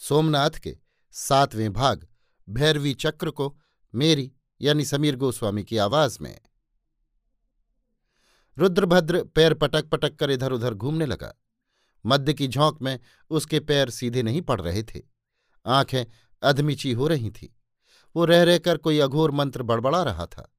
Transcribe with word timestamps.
सोमनाथ 0.00 0.50
के 0.50 0.78
सातवें 1.12 1.72
भाग, 1.72 2.08
भैरवी 2.48 2.94
चक्र 2.94 3.30
को 3.30 3.58
मेरी 3.94 4.32
यानी 4.60 4.84
समीर 4.84 5.16
गोस्वामी 5.16 5.64
की 5.64 5.76
आवाज़ 5.76 6.18
में। 6.20 6.40
रुद्रभद्र 8.58 9.24
पैर 9.24 9.54
पटक 9.54 9.84
पटक 9.84 10.16
कर 10.16 10.30
इधर 10.30 10.52
उधर 10.52 10.74
घूमने 10.74 11.06
लगा। 11.06 11.34
मध्य 12.06 12.34
की 12.34 12.48
झोंक 12.48 12.82
में 12.82 13.00
उसके 13.30 13.60
पैर 13.60 13.90
सीधे 13.90 14.22
नहीं 14.22 14.42
पड़ 14.42 14.60
रहे 14.60 14.82
थे। 14.82 15.02
आँखें 15.66 16.04
अधमिची 16.42 16.92
हो 16.92 17.08
रही 17.08 17.30
थीं। 17.30 17.48
वो 18.16 18.24
रह 18.24 18.42
रहकर 18.42 18.76
कोई 18.76 18.98
अघोर 18.98 19.30
मंत्र 19.30 19.62
बड़बड़ा 19.62 20.02
रहा 20.02 20.26
था। 20.26 20.54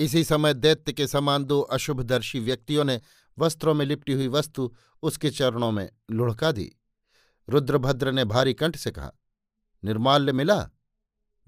इसी 0.00 0.24
समय 0.24 0.54
दैत्य 0.54 0.92
के 0.92 1.06
समान 1.06 1.44
दो 1.44 1.60
अशुभदर्शी 1.60 2.40
व्यक्तियों 2.40 2.84
ने 2.84 3.00
वस्त्रों 3.38 3.74
में 3.74 3.86
लिपटी 3.86 4.12
हुई 4.12 4.28
वस्तु 4.28 4.74
उसके 5.02 5.30
चरणों 5.30 5.70
में 5.70 5.90
लुढ़का 6.10 6.52
दी। 6.52 6.76
रुद्रभद्र 7.48 8.12
ने 8.12 8.24
भारी 8.24 8.54
कंठ 8.54 8.76
से 8.76 8.90
कहा, 8.90 9.12
निर्माल्य 9.84 10.32
मिला? 10.32 10.70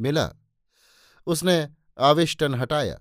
मिला। 0.01 0.33
उसने 1.27 1.69
आविष्टन 2.01 2.55
हटाया। 2.55 3.01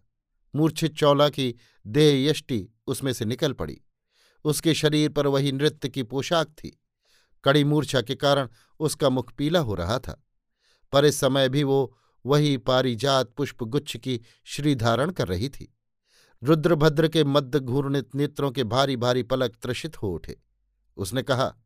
मूर्छित 0.55 0.95
चौला 0.95 1.29
की 1.29 1.55
देह 1.87 2.29
यष्टि 2.29 2.67
उसमें 2.87 3.13
से 3.13 3.25
निकल 3.25 3.53
पड़ी। 3.53 3.81
उसके 4.43 4.73
शरीर 4.73 5.09
पर 5.09 5.27
वही 5.27 5.51
नृत्य 5.51 5.89
की 5.89 6.03
पोशाक 6.03 6.47
थी। 6.47 6.81
कड़ी 7.43 7.63
मूर्छा 7.63 8.01
के 8.01 8.15
कारण 8.15 8.49
उसका 8.79 9.09
मुख 9.09 9.33
पीला 9.33 9.59
हो 9.59 9.75
रहा 9.75 9.99
था। 9.99 10.23
पर 10.91 11.05
इस 11.05 11.19
समय 11.19 11.49
भी 11.49 11.63
वो 11.63 11.97
वही 12.25 12.57
पारिजात 12.57 13.33
पुष्पगुच्छ 13.37 13.97
की 13.97 14.21
श्री 14.43 14.75
धारण 14.75 15.09
कर 15.11 15.27
रही 15.27 15.49
थी। 15.49 15.77
रुद्रभद्र 16.43 17.07
के 17.07 17.23
मद्द 17.23 17.55
घूर्णित 17.55 18.15
नेत्रों 18.15 18.51
के 18.51 18.63
भारी 18.63 18.97
भारी 18.97 19.23
पलक 19.23 19.55
त्रषित 19.61 20.01
हो 20.01 20.13
उठे। 20.13 20.41
उसने 20.97 21.23
कहा 21.23 21.57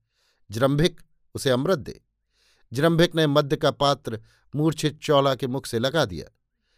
जृंभिक 0.52 1.02
उसे 1.36 1.50
अमृत 1.50 1.80
दे। 1.80 2.02
जृंभिक 2.74 3.16
ने 3.16 3.28
मद्य 3.28 3.56
का 3.56 3.72
पात्र 3.72 4.22
मूर्छित 4.56 5.00
चौला 5.04 5.36
के 5.36 5.48
मुख 5.48 5.66
से 5.66 5.80
लगा 5.80 6.06
दिया। 6.06 6.36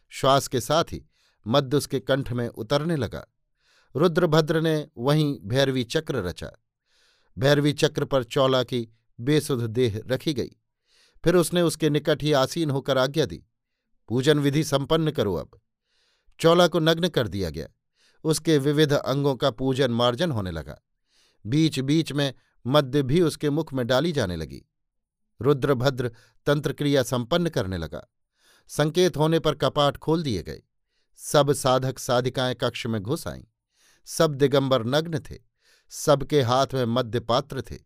श्वास 0.09 0.47
के 0.47 0.61
साथ 0.61 0.83
ही 0.83 1.05
मद्य 1.47 1.77
उसके 1.77 1.99
कंठ 1.99 2.31
में 2.31 2.47
उतरने 2.47 2.95
लगा। 2.95 3.27
रुद्रभद्र 3.95 4.61
ने 4.61 4.87
वहीं 4.97 5.39
भैरवी 5.43 5.83
चक्र 5.83 6.15
रचा। 6.15 6.51
भैरवी 7.37 7.73
चक्र 7.73 8.05
पर 8.05 8.23
चौला 8.23 8.63
की 8.63 8.89
बेसुध 9.19 9.63
देह 9.63 10.03
रखी 10.07 10.33
गई। 10.33 10.49
फिर 11.23 11.35
उसने 11.35 11.61
उसके 11.61 11.89
निकट 11.89 12.23
ही 12.23 12.31
आसीन 12.31 12.69
होकर 12.69 12.97
आज्ञा 12.97 13.25
दी। 13.25 13.43
पूजन 14.09 14.39
विधि 14.39 14.63
संपन्न 14.63 15.11
करो 15.11 15.33
अब। 15.35 15.59
चौला 16.39 16.67
को 16.67 16.79
नग्न 16.79 17.07
कर 17.07 17.27
दिया 17.27 17.49
गया। 17.49 17.67
उसके 18.23 18.57
विविध 18.57 18.93
अंगों 18.93 19.35
का 19.35 19.51
पूजन 19.51 19.91
मार्जन 19.91 20.31
होने 20.31 20.51
लगा। 20.51 20.81
बीच 21.45 21.79
बीच 21.79 22.11
में 22.11 22.33
मद्य 22.67 23.03
भी 23.03 23.21
उसके 23.21 23.49
मुख 23.49 23.73
में 23.73 23.87
डाली 23.87 24.11
जाने 24.11 24.35
लगी। 24.35 24.63
रुद्रभद्र 25.41 26.11
तंत्रक्रिया 26.45 27.03
संपन्न 27.03 27.49
करने 27.49 27.77
लगा। 27.77 28.07
संकेत 28.67 29.17
होने 29.17 29.39
पर 29.39 29.55
कपाट 29.55 29.97
खोल 29.97 30.23
दिए 30.23 30.43
गए। 30.43 30.61
सब 31.17 31.53
साधक 31.53 31.99
साधिकाएँ 31.99 32.55
कक्ष 32.55 32.85
में 32.85 33.01
घुस 33.01 33.27
आईं। 33.27 33.43
सब 34.05 34.35
दिगंबर 34.35 34.85
नग्न 34.85 35.19
थे। 35.19 35.39
सबके 35.89 36.41
हाथ 36.41 36.67
में 36.73 36.85
मध्य 36.85 37.19
पात्र 37.19 37.61
थे। 37.61 37.79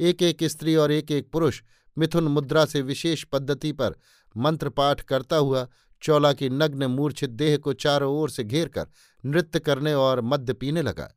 एक 0.00 0.22
एक 0.22 0.44
स्त्री 0.44 0.76
और 0.76 0.92
एक 0.92 1.10
एक 1.10 1.32
पुरुष 1.32 1.62
मिथुन 1.98 2.24
मुद्रा 2.24 2.64
से 2.64 2.82
विशेष 2.82 3.24
पद्धति 3.24 3.72
पर 3.72 3.94
मंत्र 4.36 4.68
पाठ 4.68 5.00
करता 5.00 5.36
हुआ 5.36 5.68
चौला 6.02 6.32
की 6.32 6.48
नग्न 6.48 6.84
मूर्छित 6.84 7.30
देह 7.30 7.56
को 7.56 7.72
चारों 7.72 8.14
ओर 8.14 8.30
से 8.30 8.44
घेर 8.44 8.68
कर 8.68 8.86
नृत्य 9.24 9.60
करने 9.60 9.94
और 9.94 10.20
मद्य 10.20 10.52
पीने 10.52 10.82
लगा। 10.82 11.14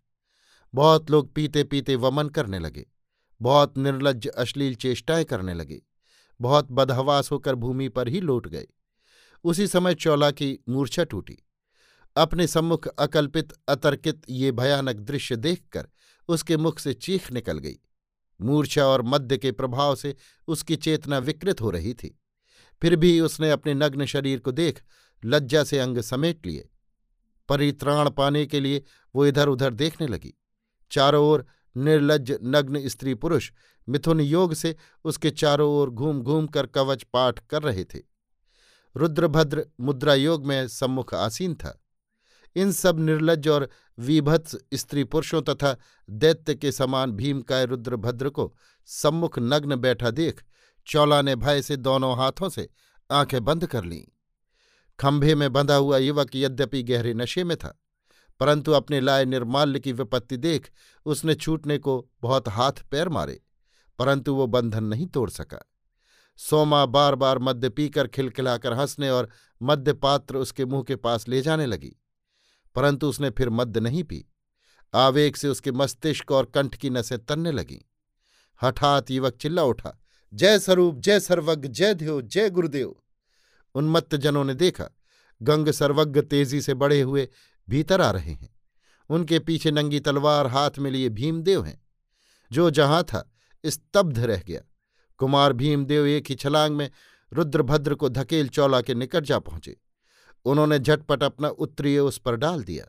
बहुत 0.74 1.12
लोग 1.12 1.34
पीते 1.34 1.64
पीते 1.64 1.96
वमन 1.96 2.30
करने 2.30 2.60
लगे, 2.60 2.86
बहुत 3.42 3.78
निर्लज 3.78 4.28
अश्लील 4.28 4.76
चेष्टाएँ 4.76 5.24
करने 5.24 5.54
लगे, 5.54 5.82
बहुत 6.40 6.72
बदहवास 6.72 7.32
होकर 7.32 7.56
भूमि 7.56 7.90
पर 7.90 8.08
ही 8.08 8.22
लौट 8.22 8.48
गए। 8.48 8.68
उसी 9.46 9.68
समय 9.68 9.96
चौला 9.96 10.32
की 10.32 10.58
मूर्छा 10.70 11.04
टूटी। 11.04 11.38
अपने 12.16 12.48
सम्मुख 12.48 12.88
अकल्पित, 12.88 13.54
अतर्कित 13.68 14.22
ये 14.30 14.52
भयानक 14.52 14.96
दृश्य 14.96 15.36
देखकर 15.36 15.88
उसके 16.30 16.58
मुख 16.58 16.80
से 16.80 16.94
चीख 16.94 17.32
निकल 17.32 17.58
गई। 17.58 17.78
मूर्छा 18.40 18.86
और 18.86 19.02
मद्य 19.02 19.38
के 19.38 19.52
प्रभाव 19.52 19.96
से 19.96 20.16
उसकी 20.48 20.76
चेतना 20.76 21.18
विकृत 21.20 21.62
हो 21.62 21.70
रही 21.70 21.94
थी। 21.94 22.18
फिर 22.82 22.96
भी 22.96 23.20
उसने 23.20 23.52
अपने 23.52 23.74
नग्न 23.74 24.06
शरीर 24.06 24.40
को 24.40 24.52
देख 24.52 24.82
लज्जा 25.24 25.64
से 25.64 25.80
अंग 25.80 26.00
समेट 26.00 26.46
लिए। 26.46 26.70
परित्राण 27.50 28.10
पाने 28.10 28.46
के 28.46 28.60
लिए 28.60 28.84
वो 29.16 29.26
इधर 29.26 29.48
उधर 29.48 29.74
देखने 29.74 30.08
लगी। 30.08 30.34
चारों 30.92 31.26
ओर 31.26 31.46
निर्लज 31.78 32.38
नग्न 32.44 32.88
स्त्री 32.88 33.14
पुरुष 33.14 33.52
मिथुन 33.90 34.22
योग 34.22 34.54
से 34.54 34.76
उसके 35.04 35.32
चारों 35.32 35.72
ओर 35.72 35.90
घूम 35.90 36.22
घूम 36.22 36.48
कर 36.48 36.66
कवच 36.66 37.04
पाठ 37.04 37.40
कर 37.40 37.64
रहे 37.64 37.84
थे। 37.84 38.00
रुद्रभद्र 38.98 39.66
मुद्रा 39.80 40.14
योग 40.14 40.46
में 40.46 40.68
सम्मुख 40.68 41.14
आसीन 41.14 41.56
था। 41.56 41.84
इन 42.56 42.72
सब 42.72 43.00
निर्लज 43.00 43.48
और 43.48 43.70
विभत्स 44.00 44.58
स्त्री 44.74 45.04
पुरुषों 45.04 45.42
तथा 45.42 45.78
दैत्य 46.10 46.56
के 46.56 46.72
समान 46.72 47.12
भीमकाय 47.12 47.66
रुद्रभद्र 47.66 48.30
को 48.30 48.56
सम्मुख 48.86 49.40
नग्न 49.40 49.76
बैठा 49.76 50.12
देख 50.12 50.44
चौला 50.88 51.22
ने 51.22 51.36
भय 51.36 51.62
से 51.62 51.78
दोनों 51.78 52.18
हाथों 52.18 52.50
से 52.50 52.70
आँखें 53.12 53.44
बंद 53.44 53.66
कर 53.66 53.84
लीं। 53.84 54.04
खंभे 55.00 55.36
में 55.36 55.54
बंधा 55.54 55.76
हुआ 55.76 55.98
युवक 55.98 56.36
यद्यपि 56.36 56.84
गहरे 56.84 57.14
नशे 57.14 57.44
में 57.44 57.58
था। 57.58 57.81
परंतु 58.42 58.72
अपने 58.72 59.00
लाए 59.00 59.26
निर्माल्य 59.26 59.80
की 59.80 59.92
विपत्ति 59.94 60.38
देख 60.38 60.70
उसने 61.06 61.34
छूटने 61.36 61.78
को 61.78 61.94
बहुत 62.22 62.48
हाथ 62.48 62.82
पैर 62.92 63.10
मारे, 63.10 63.40
परंतु 64.00 64.34
वो 64.36 64.48
बंधन 64.48 64.84
नहीं 64.84 65.06
तोड़ 65.08 65.30
सका। 65.30 65.60
सोमा 66.40 66.86
बार 66.86 67.16
बार 67.16 67.40
मद्य 67.40 67.70
पीकर 67.70 68.08
खिलखिलाकर 68.08 68.74
हंसने 68.74 69.10
और 69.10 69.30
मद्य 69.62 69.94
पात्र 69.96 70.38
उसके 70.38 70.66
मुँह 70.66 70.84
के 70.84 70.96
पास 70.96 71.28
ले 71.28 71.42
जाने 71.42 71.66
लगी, 71.66 71.96
परंतु 72.76 73.10
उसने 73.10 73.30
फिर 73.30 73.50
मद्य 73.50 73.80
नहीं 73.80 74.04
पी। 74.04 74.26
आवेग 74.94 75.36
से 75.36 75.48
उसके 75.48 75.72
मस्तिष्क 75.72 76.32
और 76.32 76.46
कंठ 76.46 76.76
की 76.76 76.90
नसें 76.90 77.18
तनने 77.20 77.52
लगीं। 77.52 77.80
हठात 78.62 79.12
युवक 79.12 79.36
चिल्ला 79.36 79.64
उठा, 79.64 79.98
जय 80.34 80.60
स्वरूप, 80.60 81.00
जय 81.00 81.20
सर्वज्ञ, 81.20 81.68
जय 81.68 81.94
ध्यो, 81.94 82.22
जय 82.22 82.50
गुरुदेव! 82.50 82.96
उन्मत्त 83.76 84.16
जनों 84.16 84.44
ने 84.44 84.54
देखा, 84.56 84.90
गंग 85.42 85.70
सर्वज्ञ 85.72 86.22
तेज़ी 86.22 86.62
से 86.62 86.74
बढ़े 86.74 87.02
हुए 87.02 87.28
भीतर 87.72 88.02
आ 88.02 88.12
रहे 88.12 88.32
हैं। 88.32 88.60
उनके 89.10 89.40
पीछे 89.40 89.72
नंगी 89.72 90.00
तलवार 90.00 90.48
हाथ 90.48 90.72
में 90.80 90.92
लिए 90.92 91.10
भीमदेव 91.10 91.64
हैं। 91.64 91.88
जो 92.52 92.70
जहाँ 92.72 93.04
था, 93.04 93.32
स्तब्ध 93.66 94.20
रह 94.20 94.42
गया। 94.48 94.62
कुमार 95.18 95.54
भीमदेव 95.54 96.06
एक 96.06 96.30
ही 96.30 96.36
छलांग 96.36 96.76
में 96.76 96.92
रुद्रभद्र 97.34 97.96
को 97.96 98.10
धकेल 98.10 98.48
चौला 98.48 98.82
के 98.82 98.94
निकट 98.94 99.24
जा 99.24 99.40
पहुँचे। 99.40 99.78
उन्होंने 100.46 100.80
झटपट 100.80 101.24
अपना 101.24 101.50
उत्तरीय 101.50 102.00
उस 102.00 102.18
पर 102.18 102.36
डाल 102.36 102.64
दिया। 102.64 102.86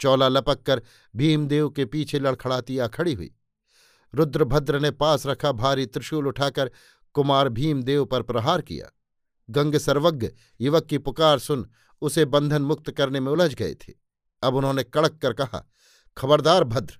चौला 0.00 0.28
लपक 0.28 0.62
कर 0.62 0.82
भीमदेव 1.16 1.70
के 1.70 1.84
पीछे 1.84 2.18
लड़खड़ाती 2.18 2.78
आ 2.78 2.86
खड़ी 2.86 3.14
हुई। 3.14 3.34
रुद्रभद्र 4.14 4.80
ने 4.80 4.90
पास 4.90 5.26
रखा 5.26 5.52
भारी 5.52 5.86
त्रिशूल 5.86 6.26
उठाकर 6.26 6.70
कुमार 7.12 7.48
भीमदेव 7.48 8.04
पर 8.04 8.22
प्रहार 8.22 8.60
किया। 8.60 8.90
गंग 9.50 9.74
सर्वज्ञ 9.74 10.30
युवक 10.60 10.86
की 10.86 10.98
पुकार 10.98 11.38
सुन 11.38 11.70
उसे 12.00 12.24
बंधन 12.24 12.62
मुक्त 12.62 12.90
करने 12.90 13.20
में 13.20 13.32
उलझ 13.32 13.54
गए 13.54 13.74
थे। 13.74 14.05
अब 14.42 14.54
उन्होंने 14.54 14.82
कड़क 14.82 15.18
कर 15.22 15.32
कहा, 15.32 15.70
खबरदार 16.16 16.64
भद्र। 16.64 16.98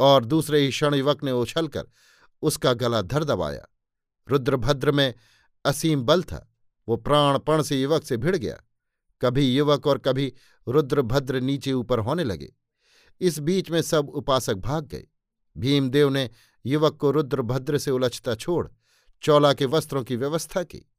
और 0.00 0.24
दूसरे 0.24 0.60
ही 0.60 0.68
क्षण 0.68 0.94
युवक 0.94 1.24
ने 1.24 1.32
उछलकर 1.32 1.84
उसका 2.42 2.72
गला 2.72 3.02
धर 3.02 3.24
दबाया। 3.24 3.66
रुद्रभद्र 4.28 4.92
में 4.92 5.14
असीम 5.64 6.02
बल 6.02 6.22
था। 6.22 6.54
वो 6.88 6.96
प्राणपण 6.96 7.62
से 7.62 7.82
युवक 7.82 8.04
से 8.04 8.16
भिड़ 8.16 8.36
गया। 8.36 8.60
कभी 9.22 9.56
युवक 9.56 9.86
और 9.86 9.98
कभी 9.98 10.32
रुद्रभद्र 10.68 11.40
नीचे 11.40 11.72
ऊपर 11.72 11.98
होने 11.98 12.24
लगे। 12.24 12.54
इस 13.20 13.38
बीच 13.38 13.70
में 13.70 13.82
सब 13.82 14.08
उपासक 14.08 14.54
भाग 14.54 14.86
गए। 14.86 15.06
भीमदेव 15.58 16.08
ने 16.08 16.30
युवक 16.66 16.96
को 16.96 17.10
रुद्रभद्र 17.10 17.78
से 17.78 17.90
उलझता 17.90 18.34
छोड़, 18.34 18.68
चौला 19.22 19.52
के 19.52 19.66
वस्त्रों 19.66 20.04
की 20.04 20.16
व्यवस्था 20.16 20.62
की। 20.62 20.92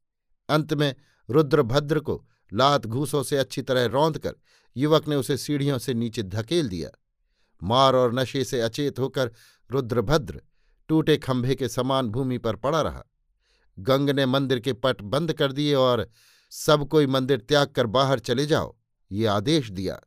अंत 0.49 0.73
में 0.73 0.95
रुद्रभद्र 1.29 1.99
को 1.99 2.27
लात 2.53 2.85
घूसों 2.85 3.23
से 3.23 3.37
अच्छी 3.37 3.61
तरह 3.61 3.85
रौंद 3.85 4.17
कर 4.17 4.35
युवक 4.77 5.07
ने 5.07 5.15
उसे 5.15 5.37
सीढ़ियों 5.37 5.77
से 5.77 5.93
नीचे 5.93 6.23
धकेल 6.23 6.69
दिया। 6.69 6.89
मार 7.63 7.95
और 7.95 8.13
नशे 8.13 8.43
से 8.43 8.61
अचेत 8.61 8.99
होकर 8.99 9.31
रुद्रभद्र 9.71 10.41
टूटे 10.89 11.17
खंभे 11.17 11.55
के 11.55 11.69
समान 11.69 12.09
भूमि 12.09 12.37
पर 12.37 12.55
पड़ा 12.55 12.81
रहा। 12.81 13.03
गंग 13.79 14.09
ने 14.09 14.25
मंदिर 14.25 14.59
के 14.59 14.73
पट 14.73 15.01
बंद 15.01 15.33
कर 15.33 15.51
दिए 15.51 15.73
और, 15.73 16.09
सब 16.49 16.87
कोई 16.87 17.07
मंदिर 17.07 17.39
त्याग 17.39 17.67
कर 17.67 17.85
बाहर 17.85 18.19
चले 18.19 18.45
जाओ, 18.45 18.75
ये 19.11 19.25
आदेश 19.25 19.69
दिया। 19.71 19.99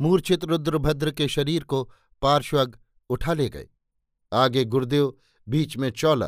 मूर्छित 0.00 0.44
रुद्रभद्र 0.44 1.10
के 1.10 1.28
शरीर 1.28 1.64
को 1.64 1.92
पार्श्वग 2.22 2.78
उठा 3.10 3.32
ले 3.32 3.48
गए। 3.48 3.68
आगे 4.32 4.64
गुरुदेव, 4.64 5.14
बीच 5.48 5.76
में 5.76 5.90
चौला, 5.90 6.26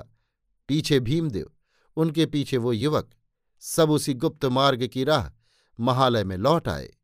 पीछे 0.69 1.01
भीमदेव, 1.01 1.51
उनके 1.97 2.27
पीछे 2.27 2.57
वो 2.57 2.73
युवक 2.73 3.11
सब 3.67 3.91
उसी 3.91 4.15
गुप्त 4.15 4.45
मार्ग 4.45 4.87
की 4.87 5.05
राह 5.05 5.31
महालय 5.81 6.25
में 6.25 6.37
लौट 6.37 6.69
आए। 6.69 6.95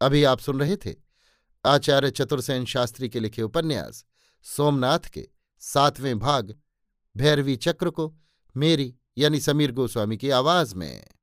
अभी 0.00 0.24
आप 0.24 0.38
सुन 0.38 0.60
रहे 0.60 0.76
थे 0.76 0.94
आचार्य 1.64 2.10
चतुर्सेन 2.10 2.64
शास्त्री 2.64 3.08
के 3.08 3.20
लिखे 3.20 3.42
उपन्यास, 3.42 4.04
सोमनाथ 4.42 4.98
के 4.98 5.28
सातवें 5.58 6.18
भाग, 6.18 6.60
भैरवी 7.16 7.56
चक्र 7.56 7.90
को 7.90 8.16
मेरी 8.56 8.96
यानी 9.18 9.40
समीर 9.40 9.72
गोस्वामी 9.72 10.16
की 10.16 10.30
आवाज़ 10.30 10.74
में। 10.74 11.13